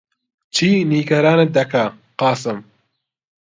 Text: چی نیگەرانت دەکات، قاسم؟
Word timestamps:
چی 0.55 0.67
نیگەرانت 0.91 1.49
دەکات، 1.57 1.93
قاسم؟ 2.19 2.57